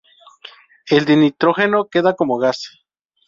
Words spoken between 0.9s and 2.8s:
dinitrógeno queda como gas.